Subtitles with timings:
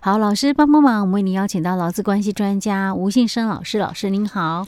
[0.00, 4.64] 好，老师帮帮忙，我们为您邀请到劳资关系专家吴信生老师，老师您好，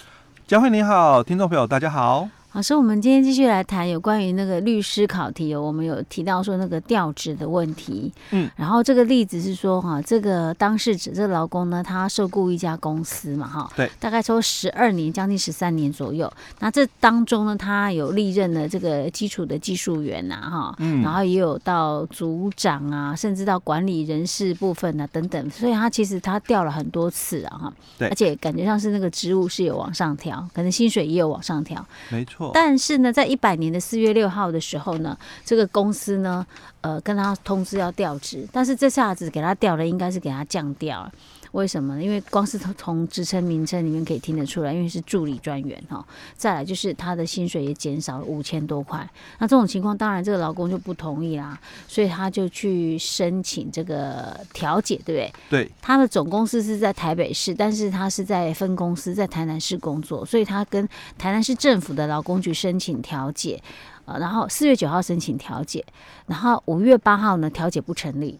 [0.48, 2.28] 佳慧您好，听众朋友大家好。
[2.52, 16.30] 老师，我们今天继续来谈有关于那个律师考题哦，我们有提到说那个调职的问题，嗯，然后这个例子是说哈，这个当事者这个劳工呢，他受雇一家公司嘛哈，对，大概说十二年，将近十三年左右。
[16.58, 32.39] 那这当中呢，他有历任的这个基础的技术员呐哈，嗯，然后也有到组长啊，甚至到管理人事部分啊等等，所以他其实他调了很多次啊哈，对，而且感觉上是那个职务是有往上调，可能薪水也有往上调，没错。
[32.54, 36.46] 但是呢，在一百年的四月六号的时候呢，这个公司呢，
[36.80, 41.10] 呃，跟他通知要调职，但是这下子给他调了，应该是给他降调。
[41.52, 42.02] 为什么呢？
[42.02, 46.04] 因为光是从职称名称里面可以听得出来，因为是助理专员哈。
[46.36, 49.08] 再来就是他的薪水也减少了五千多块。
[49.38, 55.32] 那这种情况，当然这个劳工就不同意啦，所以他就去申请这个调解，对不对？
[55.50, 55.70] 对。
[55.82, 63.60] 他的总公司是在台北市，但是他是在分公司在台南市工作，所以他跟台南市政府的劳工局申请调解，
[64.04, 65.84] 呃，然后四月九号申请调解，
[66.26, 68.38] 然后五月八号呢调解不成立。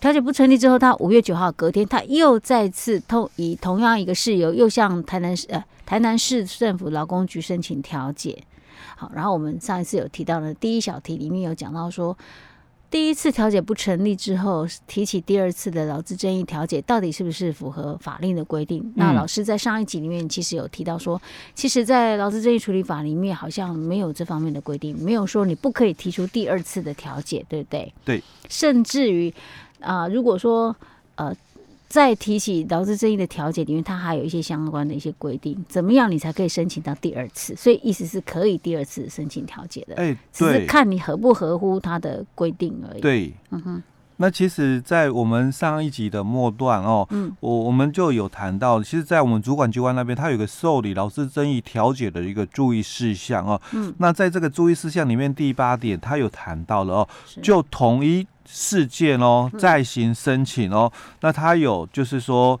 [0.00, 8.42] 调解不成立之后，他五月九号隔天，他又再次通以同样一个事由，又向台南市呃台南市政府劳工局申请调解。
[8.96, 12.16] 好，然后我们上一次有提到的第一小题里面有讲到说，
[12.90, 18.80] 第一次调解不成立之后，提起第二次的劳资争议调解，到底是不是符合法令的规定？
[18.82, 21.20] 嗯、那老师在上一集里面其实有提到说，
[21.54, 27.92] 其实，在劳资争议处理法里面好像没有这方面的规定，没有说你不可以提出第二次的调解，对不对？
[28.02, 29.32] 对，甚至于。
[29.80, 30.74] 啊、呃，如果说
[31.16, 31.34] 呃，
[31.88, 37.54] 再提起劳资争议的调解里面，它还有一些相关的一些规定，怎么样你才可以申请到第二次？
[37.56, 43.00] 所以意思是可以第二次申请调解的，哎、欸，只是看你合不合乎它的规定而已。
[43.00, 43.82] 对，嗯哼。
[44.22, 57.08] 那其实，在我们上一集的末段哦，嗯，我我们就有谈到，其实，在我们主管机关那边，它有个受理劳资争议调解的一个注意事项哦，嗯，那在这个注意事项里面，第八点，它有谈到了哦，
[57.42, 60.92] 就同一事件哦，再行申请哦，
[61.22, 62.60] 那它有就是说，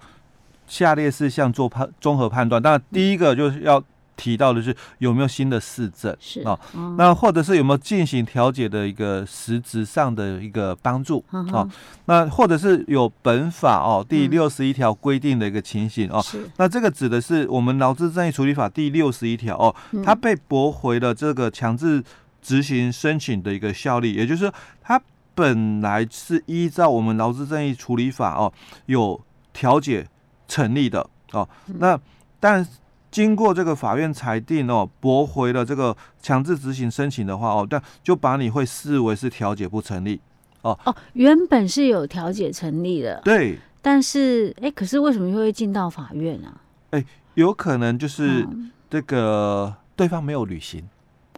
[0.66, 3.82] 下列事项做判综合判断，那第一个就是要。
[4.20, 11.66] 提到的是有没有新的事证是啊、哦，那或者是有没有进行调解的一个实质上的一个帮助哦，
[12.04, 16.22] 那或者是有本法哦第六十一条规定的一个情形哦，
[16.58, 22.04] 那这个指的是我们劳资争议处理法第六十一条哦，它被驳回了这个强制
[22.42, 25.00] 执行申请的一个效力，也就是说，它
[25.34, 28.52] 本来是依照我们劳资争议处理法哦
[28.84, 29.18] 有
[29.54, 30.06] 调解
[30.46, 31.48] 成立的哦，
[31.78, 31.98] 那
[32.38, 32.66] 但。
[33.10, 40.20] 经过这个法院裁定哦，驳回了这个强制执行申请的话哦，但就把你会视为是调解不成立
[40.62, 40.78] 哦。
[40.84, 43.58] 哦，原本是有调解成立的，对。
[43.82, 46.60] 但是哎，可是为什么又会进到法院啊？
[46.90, 47.04] 哎，
[47.34, 48.46] 有可能就是
[48.90, 50.86] 这个对方没有履行。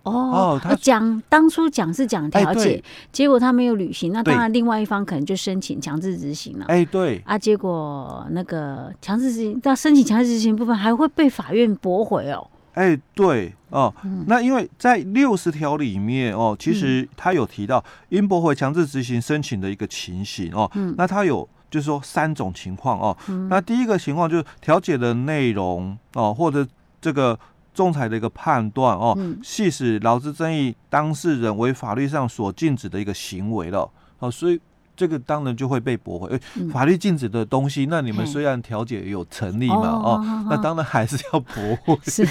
[0.04, 2.82] 哦，他讲当初讲是讲调解，
[3.12, 6.64] 结果他没有履行，那当然另外一方可能就申请强制执行了。
[6.66, 12.44] 哎，对啊，结果那个强制执行到申请强制执行部分还会被法院驳回哦。
[12.74, 13.94] 哎，对哦，
[14.26, 20.68] 那因为在六十条里面哦，其实他有提到应驳回强制执行申请的一个情形哦。
[20.96, 23.16] 那他有就是说三种情况哦。
[23.48, 26.66] 那第一个情况就是调解的内容哦，或者
[27.00, 27.38] 这个。
[27.74, 33.88] 仲裁的一个判断哦，系使劳资争议当事人为法律上所禁止的一个行为了
[34.18, 34.60] 哦，所以
[34.94, 36.28] 这个当然就会被驳回。
[36.28, 36.40] 哎，
[36.70, 41.98] 法律禁止的东西，那你们虽然调解有成立嘛哦，那当然还是要驳回。
[42.04, 42.26] 是，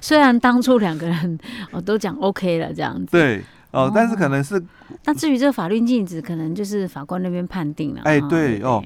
[0.00, 1.38] 虽然当初两个人
[1.72, 3.10] 哦都讲 OK 了这样子。
[3.10, 3.42] 对
[3.72, 4.64] 哦，但是可能是。
[5.04, 8.02] 那至于这个法律禁止，可能就是法官那边判定了。
[8.04, 8.82] 哎，对哦。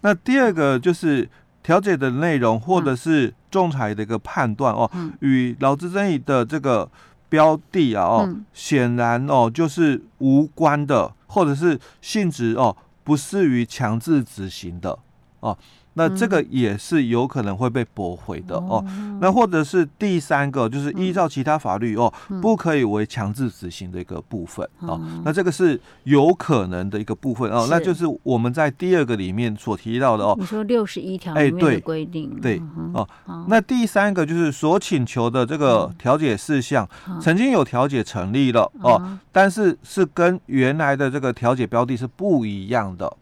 [0.00, 1.28] 那第二个就是。
[1.64, 4.88] 调解的内容，或者是仲裁的一个判断哦，
[5.20, 6.88] 与劳资争议的这个
[7.28, 14.96] 标的啊哦，显然哦就是无关的，或者是性质哦不适于强制执行的
[15.40, 15.56] 哦。
[15.94, 18.84] 那这个也是有可能会被驳回的哦。
[19.20, 22.12] 那或者是第三个，就是依照其他法律哦，
[22.42, 25.00] 不可以为强制执行的一个部分哦。
[25.24, 27.66] 那这个是有可能的一个部分哦。
[27.70, 30.36] 那就是我们在第二个里面所提到的哦。
[30.38, 32.60] 你说六十一条里面的规定，对
[32.92, 33.08] 哦。
[33.48, 36.88] 那第三个就是所请求的这个调解事项，
[37.20, 43.16] 曾经有调解成立了哦，但是是跟原来的这个调解标的是不一样的。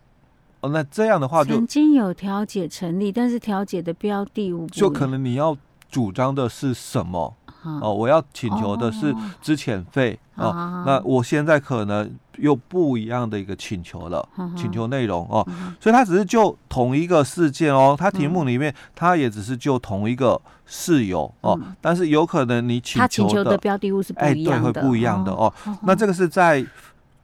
[0.63, 5.57] 哦，那这样的话就曾经有调解成立，但是调解的标的物就可能你要
[5.91, 7.37] 主张的是什么
[7.81, 14.27] 哦，我要请求的是资遣费哦，那我现在可能又不一样的一个请求了，
[14.57, 15.47] 请求内容哦，
[15.81, 26.65] 所以他只是就同一个事件哦，他题目里面他也只是就同一个事由哦，但是有可能你请求的标的物是不一样的，哎，对，会不一样的哦，那这个是在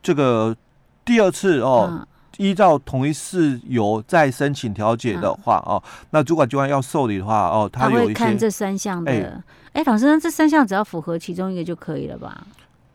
[0.02, 0.56] 这个
[1.04, 2.04] 第二次哦。
[2.38, 5.80] 依照同一事由再申请调解的话哦，
[6.10, 9.42] 那主管机关要受理的话哦，他有一些看这三项的。
[9.72, 12.46] 哎，老师，那这三项只要符合其中一个就可以了吧？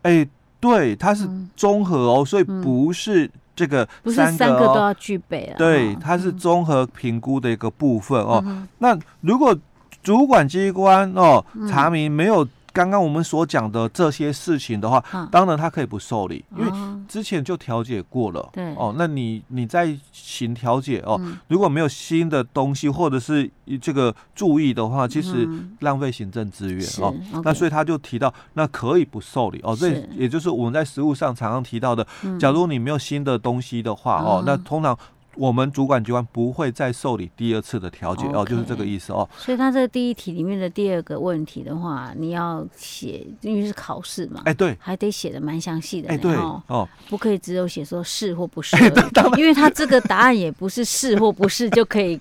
[0.02, 0.26] 哎，
[0.58, 5.54] 对，它是综合哦，所以不是这个不是三个都要具备啊。
[5.56, 8.44] 对，它是综合评估的一个部分哦。
[8.78, 9.56] 那如果
[10.02, 12.46] 主管机关哦查明没有。
[12.74, 16.72] 刚刚我们所讲的这些事情的话，当然他可以不受理，因为
[17.08, 18.50] 之前就调解过了。
[18.52, 23.48] 对哦，那你你再行调解哦，如果没有新的东西或者是
[23.80, 25.48] 这个注意的话，其实
[25.80, 27.14] 浪费行政资源哦。
[27.44, 29.76] 那所以他就提到，那可以不受理哦。
[29.78, 32.04] 这也就是我们在实务上常常提到的，
[32.40, 34.98] 假如你没有新的东西的话哦，那通常。
[35.36, 39.28] 我们主管机关不会再受理第二次的调解哦，就是这个意思哦。
[39.36, 48.92] 所以他这个第一题里面的第二个问题的话，你要写，因为是考试嘛，哎对，还得写的蛮详细的，哎对哦，不可以只有写说是或不是， 哎、
[49.36, 52.20] 因为他这个答案也不是是或不是就可以。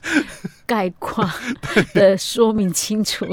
[0.65, 1.27] 概括
[1.93, 3.25] 的说明清楚，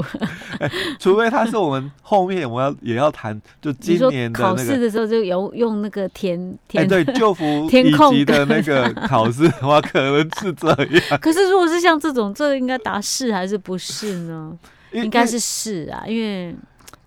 [0.99, 11.19] 除非他是我们后面我要也要谈，就今年的考试的时候就有用那个填填对就服 以及的那个考试 的话，可能是这样。
[11.19, 14.57] 可是如果是像这种，这应该答是还是不是呢？
[14.91, 16.55] 应该是是啊，因为。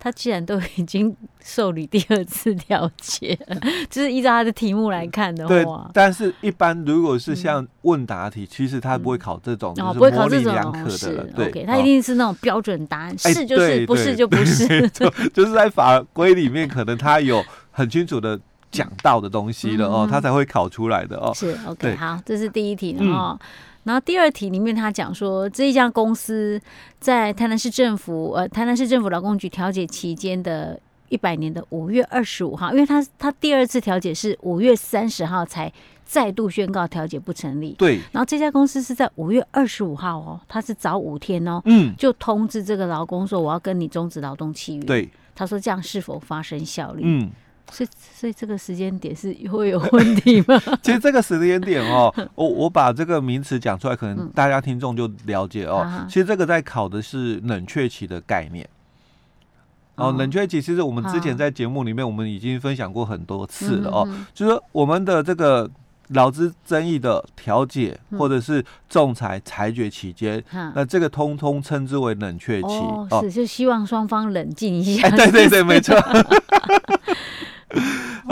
[0.05, 1.11] 他既然都已经
[1.43, 3.59] 受理第二次调解了，
[3.89, 5.91] 就是依照他的题目来看的话，对。
[5.95, 11.65] 但是，一般如果是像问答题，其实他不会考这种，哦，不会考这种的，对。
[11.65, 14.87] 他一定是那种标准答案，是就是，不是就不是。
[15.33, 21.31] 就是在法规里面，可能他有很清楚的讲到的东西了哦，他才会考出来的哦。
[21.33, 23.39] 是 OK，好，这是第一题哦。
[23.85, 26.59] 然后第二题里面，他讲说，这一家公司
[26.99, 30.77] 在台南市政府呃台南市政府劳工局调解期间的
[31.07, 35.71] 一百年的五月二十五号，因为他他第二次调解是五月三十号才
[36.03, 37.73] 再度宣告调解不成立。
[37.77, 37.99] 对。
[38.11, 44.83] 然后这家公司是在五月二十五号哦，他是早五天哦，嗯，就通知这个劳工说，我要跟你终止劳动契约。
[44.83, 45.09] 对。
[45.35, 47.01] 他说这样是否发生效力？
[47.05, 47.29] 嗯。
[47.71, 50.61] 所以，所以这个时间点是会有问题吗？
[50.81, 55.83] 其实这个时间点哦， 我我把这个名词讲出来，可能大家听众就了解哦。
[55.85, 58.67] 嗯、其实这个在考的是冷却期的概念。
[59.95, 64.03] 哦，冷却期其实我们之前在节目里面我们已经分享过很多次了哦。
[64.07, 65.69] 嗯、哼哼就是说我们的这个
[66.09, 72.67] 劳资争议的调解或者是仲裁裁决期间，嗯、那这个通通称之为冷却期。
[72.67, 75.07] 哦，是就希望双方冷静一下。
[75.07, 75.95] 哎、对对对，没错。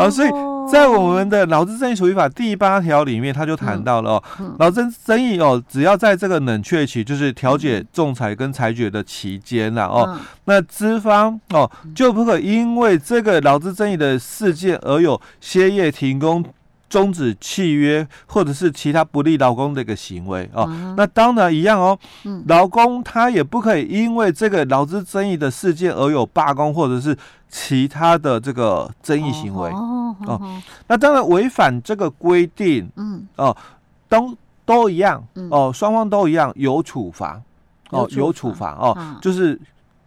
[0.03, 0.29] 啊，所以
[0.71, 4.23] 在我们的劳资争议处理法第八条里面，他就谈到了哦，
[4.59, 16.43] 劳资争议哦，只要在这个冷却期，就是调解、仲裁跟裁决的期间了哦，那资方哦就不可因为这个劳资争议的事件而有歇业、停工、
[16.93, 20.69] 终止契约或者是其他不利劳工的一个行为哦。
[20.95, 21.97] 那当然一样哦，
[22.47, 27.17] 劳工他也不可以因为这个劳资争议的事件而有罢工或者是。
[27.55, 30.41] 其他的这个争议行为哦，
[30.87, 33.55] 那当然违反这个规定，嗯，哦，
[34.09, 34.35] 都
[34.65, 37.39] 都一样，哦，双方都一样有处罚，
[37.91, 38.71] 哦，有处罚。
[38.71, 39.61] 哦，啊、就是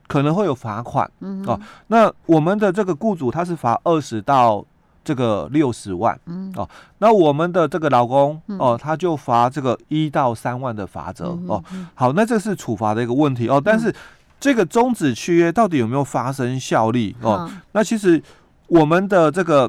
[0.09, 1.57] 可能会有罚款，嗯，哦，
[1.87, 4.65] 那我们的这个雇主他是罚二十到
[5.07, 13.89] 这个六十万，嗯，哦，那我们的这个老公哦，他就罚这个一到三万的罚则，哦，好，那这是处罚的一个问题哦，但是。
[13.89, 13.95] 嗯
[14.39, 17.49] 这个终止契约到底有没有发生效力哦？
[17.49, 18.23] 嗯、那其实
[18.67, 19.69] 我们的这个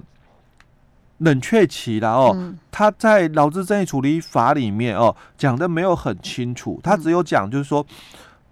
[1.20, 7.84] 冷却期啦哦，嗯、它在劳资争议处理法里面哦讲的没有很清楚，他只有讲就是说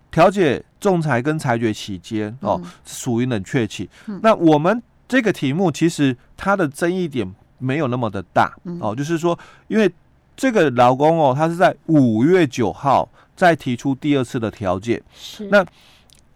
[0.09, 3.89] 调解、仲裁跟裁决期间哦属于冷却期。
[4.07, 9.91] 嗯、那我们这个题目其实它的争议点没有那么的大哦，就是说因为
[10.35, 15.47] 这个劳工哦，他是在五月九号再提出第二次的调解，是。
[15.47, 15.65] 那。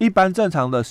[0.02, 0.82] 一般正常的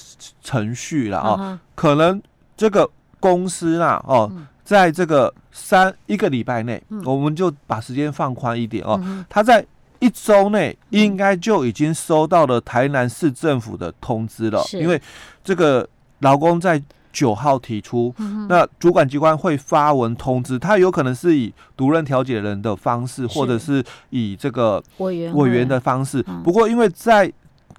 [0.43, 2.23] 程序了啊，哦、可能
[2.59, 2.87] 这个
[3.19, 9.01] 公司啊哦，嗯、在这个三一个礼拜内，嗯、我们就把时间放宽一点哦。
[9.03, 9.65] 嗯、他在
[9.99, 15.01] 一周内应该就已经收到了台南市政府的通知了，因为
[15.43, 16.79] 这个劳工在
[17.13, 23.85] 九号提出，嗯、那主管机关会发文通知，他有可能是以独任调解人的方式，或者是。
[24.11, 26.25] 以这个委员委员的方式。
[26.27, 27.31] 嗯、不过因为在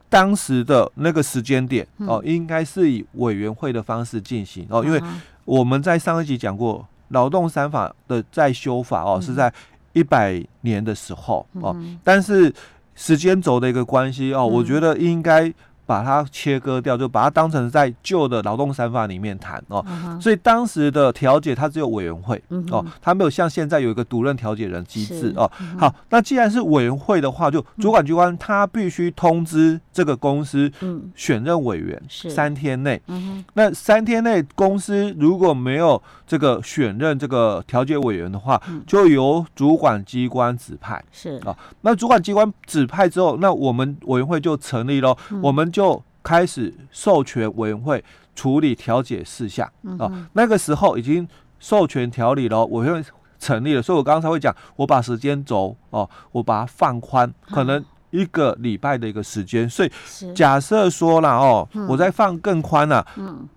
[0.08, 5.02] 当时的那个时间点哦，应该是以委员会的方式进行哦，因为
[5.46, 9.52] 我们在上一集讲过，劳动三法的再修法哦，是在
[9.94, 12.54] 一百年的时候哦，但是
[12.96, 15.54] 时间轴的一个关系哦，我觉得应该。
[15.90, 19.84] 把它切割掉，就把它当成在旧的劳动三法里面谈哦。
[19.88, 20.22] Uh.
[20.22, 22.76] 所以当时的调解它只有委员会、uh.
[22.76, 25.50] 哦，它没有像现在有一个独任调解人机制哦。
[25.60, 25.80] Uh.
[25.80, 30.72] 好，那既然是委员会的话，就主管机关它必须通知这个公司
[31.16, 33.02] 选任委员三天内。
[33.08, 33.44] Uh.
[33.56, 41.04] 那三天内公司如果没有这个选任这个调解委员的话，就由主管机关指派。
[41.12, 45.40] 是啊、uh 那主管机关指派之后，那我们委员会就成立了，uh.
[45.42, 45.79] 我们就。
[45.80, 48.04] 就开始授权委员会
[48.36, 49.66] 处理调解事项。
[49.98, 51.26] 哦，那个时候已经
[51.58, 53.10] 授权调理了，委员会
[53.40, 59.90] 成立了，所以我刚刚才会讲，我把时间轴哦，我把它放宽，可能一个礼拜的一个时间，所以
[60.36, 63.48] 假设说了哦，嗯、我再放更宽了、啊，嗯，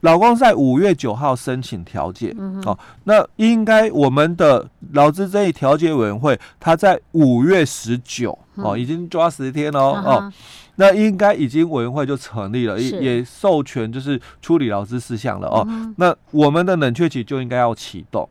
[0.00, 10.18] 老公在五月九号申请调解，嗯、哦，那应该我们的劳资争议调解委员会，他在五月十九哦，已经抓十天了哦。
[10.22, 10.32] 嗯
[10.80, 15.66] 那应该已经委员会就成立了，也也授权就是处理劳资事项了哦。
[15.68, 18.28] 嗯、那我们的冷却期就应该要启动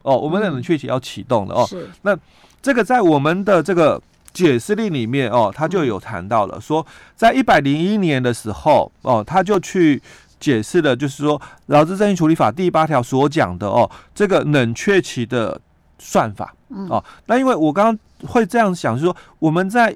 [0.00, 1.66] 哦，我们的冷却期要启动了哦。
[1.66, 2.16] 是那
[2.62, 4.00] 这个在我们的这个
[4.32, 6.84] 解释令里面哦，他就有谈到了，说
[7.14, 10.00] 在一百零一年的时候哦，他就去
[10.40, 15.60] 解释了，就是说劳资争议处理法第八条所讲的哦，这个冷却期的
[15.98, 16.54] 算法
[16.88, 16.96] 哦。
[16.96, 19.94] 嗯、那因为我刚刚会这样想，就是说我们在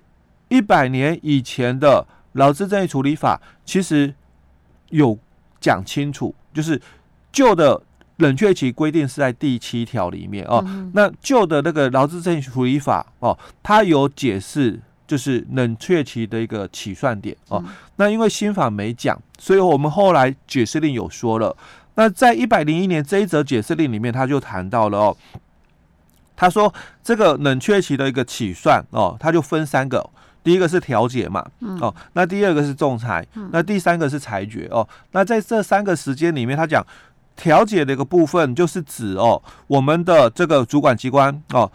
[0.48, 4.14] 一百年以前的劳资争议处理法其实
[4.90, 5.18] 有
[5.60, 6.80] 讲清楚，就是
[7.32, 7.82] 旧的
[8.18, 10.62] 冷却期规定是在第七条里面哦。
[10.66, 17.62] 嗯、那旧的那个劳资争议处理法哦，它有解释，就是冷却期的一个起算点哦。
[17.66, 21.56] 嗯、那因为新法没讲，所以我们后来解释令有说了。
[21.96, 25.16] 那在一百零一年这一则解释令里面，他就谈到了哦，
[26.36, 26.72] 他说
[27.02, 30.08] 这个冷却期的一个起算哦，它就分三个。
[30.46, 34.88] 第一个是调解嘛，嗯、哦，那第二个是仲裁，嗯、那第三个是裁决哦。
[35.10, 36.86] 那在这三个时间里面，他讲
[37.34, 41.68] 调解的一个部分，就是指哦，我们的这个主管机关哦，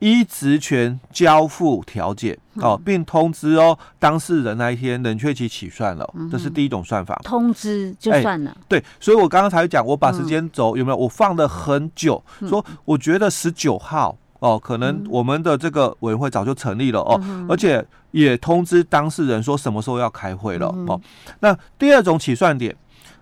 [0.00, 7.18] 依职权交付调解哦，嗯、并通知哦当事人那一天冷却期起算了，嗯、这是第一种算法。
[7.24, 8.54] 通知就算了。
[8.68, 14.14] 对，所以我刚刚才讲，我把时间轴有没有我放了很久，嗯、说我觉得十九号。
[14.40, 21.00] 哦，可能我们的这个委员会早就成立了哦，嗯、而且也通知当事人说什么时候要开会了、嗯、哦。
[21.40, 22.74] 那第二种起算点，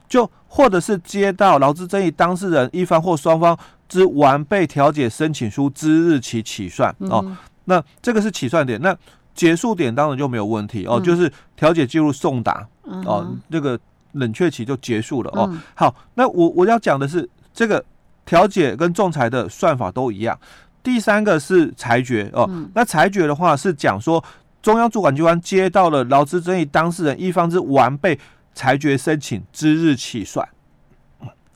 [0.08, 3.58] 就或者是接到劳资争议当事人一方或双方
[3.88, 7.24] 之完备调解申请书之日起起算哦。
[7.64, 8.96] 那这个是起算点，那
[9.34, 13.78] 结束点当然就没有问题哦，嗯、就是调解记录送达、嗯、哦，这个
[14.12, 15.48] 冷却期就结束了哦。
[15.50, 17.84] 嗯、好，那我我要讲的是这个
[18.24, 20.38] 调解跟仲裁的算法都一样。
[20.86, 24.22] 第三个是裁决哦，嗯、那裁决的话是讲说，
[24.62, 28.16] 中央主管机关接到了劳资争议当事人一方之完备
[28.54, 30.48] 裁决申请之日起算。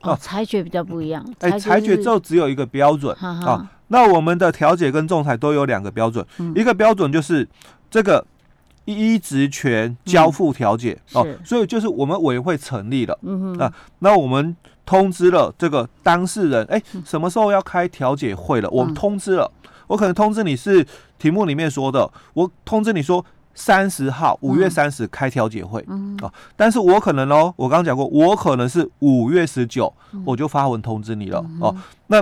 [0.00, 1.24] 哦，裁决比较不一样。
[1.38, 3.68] 哎，裁决就只有一个标准啊、哦。
[3.86, 7.48] 那我们的调解跟仲裁都有两个标准，嗯、一个标准就是
[7.88, 8.26] 这个
[8.84, 13.16] 依职权交付调解、嗯、哦，所以就是我们委员会成立了，
[13.60, 14.56] 啊，那我们。
[14.90, 18.68] 通知了这个当事人，哎，什么时候要开调解会了？
[18.70, 19.48] 我们通知了，
[19.86, 20.84] 我可能通知你是
[21.16, 25.80] 题目里面说的，我通知你说三十号，五月三十开调解会，
[26.20, 29.94] 啊，但是我可能哦，我刚刚讲过，我可能是五月十九
[30.24, 31.72] 我就发文通知你了哦。
[32.08, 32.20] 那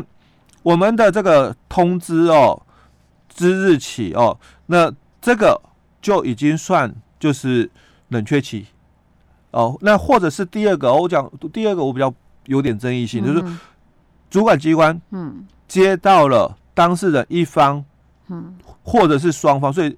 [0.62, 2.60] 我们的这个通知哦
[3.30, 5.58] 之日起哦，那这个
[6.02, 7.70] 就已经算就是
[8.08, 8.66] 冷却期
[9.52, 9.74] 哦。
[9.80, 12.12] 那或者是第二个，我讲第二个，我比较。
[12.48, 13.44] 有点争议性，就是
[14.28, 15.46] 主管机关嗯。
[15.68, 17.84] 接到了当事人一方
[18.28, 18.56] 嗯。
[18.82, 19.96] 或者是双方，所以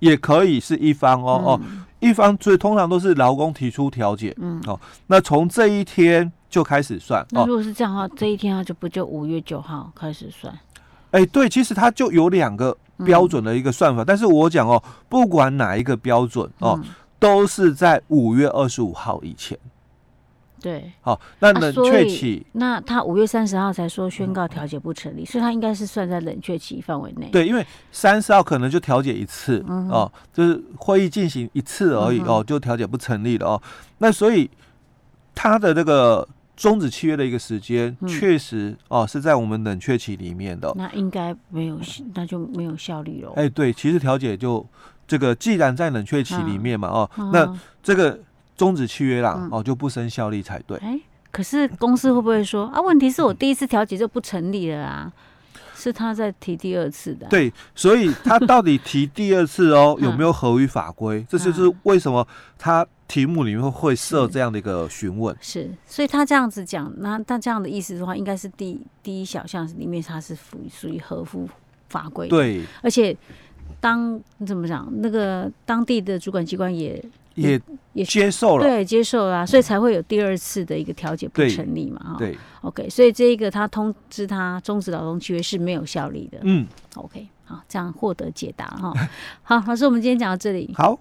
[0.00, 1.60] 也可以是一方哦哦
[2.00, 4.60] 一方，所以通常都是劳工提出调解嗯。
[4.66, 7.24] 哦，那从这一天就开始算。
[7.30, 10.52] 那如果是这样的话，这一天啊就不就五月九号开始算？
[11.12, 16.80] 哎，对，其实它就有两个标准的一个算法，但是我讲哦，不管哪一个标准哦，
[17.20, 19.56] 都是在五月二十五号以前。
[20.62, 27.28] 对，好，那冷却期，啊、那他五月三十号才说宣告调解不成立，嗯、所以他应该是算在冷却期范围内。
[27.32, 33.62] 对，因为三十号可能就调解一次，嗯、哦，就是会议进行一次而已，嗯、哦，就调解不成立了哦。
[33.98, 34.48] 那所以
[35.34, 36.26] 他的这个
[36.56, 40.72] 终止契约的一个时间，确实、嗯、哦是在我们冷却期里面的。
[40.76, 41.78] 那应该没有，
[42.14, 43.32] 那就没有效力了。
[43.36, 44.64] 哎，对，其实调解就。
[45.04, 48.18] 这个既然在冷却期里面嘛，哦，那这个
[48.56, 50.76] 终止契约啦，哦，就不生效力才对。
[50.78, 50.98] 哎，
[51.30, 52.80] 可是公司会不会说啊？
[52.80, 55.12] 问题是我第一次调解就不成立了啊？
[55.74, 57.26] 是他在提第二次的。
[57.28, 61.24] 对，所以他到底提第二次哦， 有没有合于法规？
[61.28, 65.36] 这就是为什么他题目里面会设这样的一个询问。
[65.40, 71.48] 是，所以他这样子讲，那他这样的意思的话，应该是第第一小项里面他是属属于合乎
[71.88, 72.28] 法规。
[72.28, 73.16] 对，而且。
[73.80, 74.88] 当你怎么讲？
[74.98, 77.60] 那个当地的主管机关也也
[77.92, 82.16] 也接受了，对，接受了，啊，所以才会有第二次的一个调解不成立嘛，哈。
[82.18, 86.38] 对，OK，所以这一个他通知他终止劳动契约是没有效力的。
[86.42, 88.92] 嗯，OK，好，这样获得解答哈。
[89.42, 90.72] 好，老师，我们今天讲到这里。
[90.76, 90.98] 好。